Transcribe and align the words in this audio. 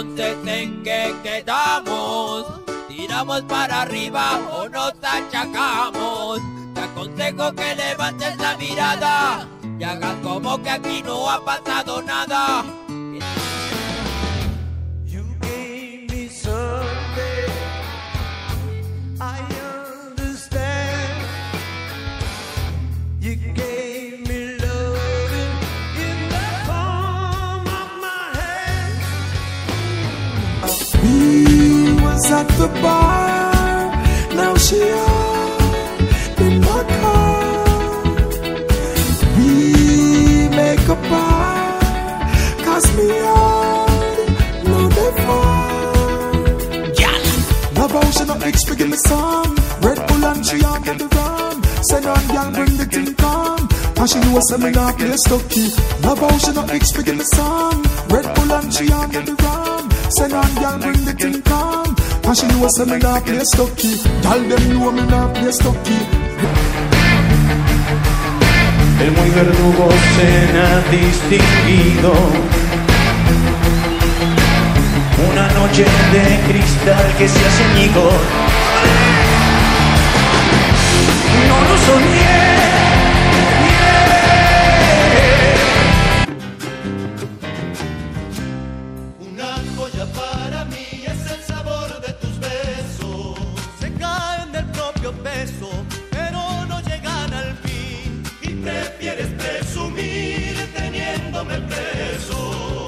entonces 0.00 0.36
en 0.46 0.82
qué 0.82 1.14
quedamos. 1.22 2.44
Tiramos 2.88 3.42
para 3.42 3.82
arriba 3.82 4.38
o 4.52 4.68
nos 4.68 4.92
achacamos. 5.02 6.40
Te 6.74 6.80
aconsejo 6.80 7.52
que 7.52 7.74
levantes 7.74 8.38
la 8.38 8.56
mirada 8.56 9.48
y 9.78 9.84
hagas 9.84 10.14
como 10.22 10.62
que 10.62 10.70
aquí 10.70 11.02
no 11.02 11.28
ha 11.28 11.44
pasado 11.44 12.02
nada. 12.02 12.64
At 32.30 32.46
the 32.58 32.68
bar, 32.82 33.90
now 34.36 34.54
she 34.56 34.82
out 34.82 36.40
in 36.44 36.60
my 36.60 36.82
car. 37.00 38.04
We 39.38 40.48
make 40.50 40.86
a 40.86 40.96
bar, 41.08 41.80
cause 42.64 42.88
me 42.98 43.08
out, 43.20 43.88
no 44.64 44.88
they 44.88 45.12
far. 45.24 45.68
Love 47.76 47.92
how 47.92 48.10
she 48.10 48.24
not 48.26 48.42
ex 48.42 48.64
give 48.76 48.88
me 48.90 48.96
some. 49.06 49.56
Red 49.80 50.06
Bull 50.06 50.24
and 50.26 50.44
she 50.44 50.62
on 50.62 50.82
get 50.82 50.98
the 50.98 51.08
rum. 51.08 51.62
Send 51.88 52.04
on 52.04 52.26
girl 52.28 52.50
bring 52.52 52.76
the 52.76 52.84
thing 52.84 53.14
come. 53.14 53.68
And 53.96 54.10
she 54.10 54.18
know 54.20 54.38
say 54.50 54.58
me 54.58 54.70
not 54.70 54.98
play 54.98 55.16
stucky 55.16 55.70
Love 56.02 56.18
how 56.18 56.36
she 56.36 56.52
not 56.52 56.70
ex 56.70 56.92
give 56.92 57.16
me 57.16 57.24
some. 57.32 57.82
Red 58.10 58.26
Bull 58.34 58.52
and 58.52 58.74
she 58.74 58.92
on 58.92 59.08
get 59.08 59.24
the 59.24 59.34
rum. 59.34 59.90
Send 60.18 60.34
on 60.34 60.54
girl 60.56 60.78
bring 60.78 61.04
the 61.06 61.14
thing 61.14 61.40
come 61.42 61.97
And 62.28 62.36
she 62.36 62.46
know 62.48 62.68
say 62.76 62.84
me 62.84 62.98
not 62.98 63.24
play 63.24 63.42
stucky 63.42 63.96
Girl 64.20 64.40
them 64.50 64.68
know 64.68 64.92
me 64.92 65.00
not 65.06 65.34
play 65.34 65.50
stucky 65.50 65.96
El 69.00 69.12
muy 69.12 69.30
verdugo 69.30 69.88
se 70.16 70.28
ha 70.58 70.80
distinguido. 70.90 72.12
Una 75.30 75.48
noche 75.52 75.84
de 76.12 76.52
cristal 76.52 77.14
que 77.16 77.28
se 77.28 77.46
hace 77.46 77.64
añicos. 77.64 78.12
No 81.48 81.60
lo 81.68 81.78
soñé. 81.86 82.37
Propio 95.08 95.22
peso, 95.22 95.70
pero 96.10 96.66
no 96.66 96.80
llegan 96.80 97.32
al 97.32 97.56
fin. 97.58 98.22
Y 98.42 98.48
prefieres 98.48 99.28
presumir 99.28 100.70
teniéndome 100.74 101.58
preso. 101.60 102.86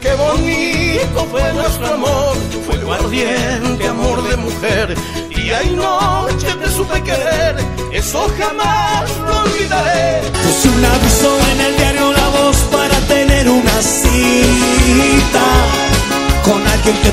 Qué 0.00 0.14
bonito 0.14 1.26
fue 1.30 1.52
nuestro 1.52 1.94
amor, 1.94 2.36
fuego 2.66 2.92
ardiente, 2.92 3.86
amor 3.88 4.22
de 4.28 4.36
mujer. 4.36 4.94
Y 5.30 5.50
hay 5.50 5.70
noches 5.70 6.58
te 6.60 6.68
supe 6.70 7.02
querer, 7.02 7.56
eso 7.92 8.30
jamás 8.38 9.10
lo 9.18 9.42
olvidaré. 9.42 10.20
Puse 10.42 10.68
un 10.68 10.84
aviso 10.84 11.49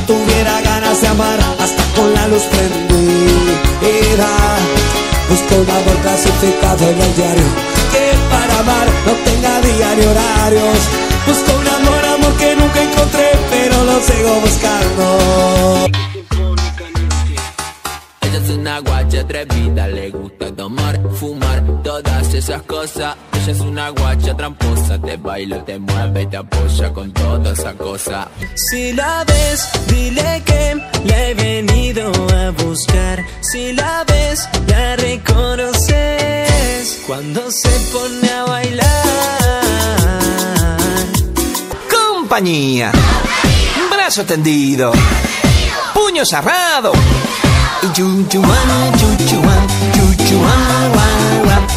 tuviera 0.07 0.61
ganas 0.61 1.01
de 1.01 1.07
amar 1.07 1.39
hasta 1.59 1.83
con 1.95 2.13
la 2.13 2.27
luz 2.29 2.43
prendida. 2.43 4.29
Busco 5.29 5.55
un 5.55 5.69
amor 5.69 5.97
clasificado 6.01 6.89
en 6.89 7.01
el 7.01 7.15
diario 7.15 7.49
que 7.91 8.05
para 8.31 8.59
amar 8.59 8.87
no 9.05 9.13
tenga 9.25 9.61
día 9.61 9.95
ni 9.95 10.05
horarios. 10.05 10.79
Busco 11.27 11.66
es 18.47 18.57
una 18.57 18.79
guacha 18.79 19.21
atrevida, 19.21 19.87
le 19.87 20.09
gusta 20.09 20.53
tomar, 20.55 20.99
fumar, 21.15 21.63
todas 21.83 22.33
esas 22.33 22.61
cosas. 22.63 23.15
Ella 23.33 23.51
es 23.51 23.59
una 23.59 23.89
guacha 23.89 24.35
tramposa, 24.35 24.99
te 25.01 25.17
baila, 25.17 25.63
te 25.65 25.77
mueve, 25.79 26.25
te 26.27 26.37
apoya 26.37 26.93
con 26.93 27.11
toda 27.11 27.51
esa 27.51 27.73
cosa. 27.73 28.29
Si 28.55 28.93
la 28.93 29.25
ves, 29.25 29.67
dile 29.87 30.41
que 30.45 30.81
la 31.05 31.27
he 31.27 31.33
venido 31.33 32.11
a 32.35 32.51
buscar. 32.51 33.25
Si 33.41 33.73
la 33.73 34.05
ves, 34.07 34.47
la 34.67 34.95
reconoces 34.95 37.01
cuando 37.05 37.51
se 37.51 37.69
pone 37.91 38.29
a 38.29 38.45
bailar. 38.45 38.87
Compañía. 41.89 42.91
Brazo 43.91 44.25
tendido. 44.25 44.93
Puño 45.93 46.25
cerrado. 46.25 46.93
Jujuana, 47.81 48.91
jujuana, 48.97 49.67
one, 49.93 50.57
one 50.95 51.47
one. 51.47 51.57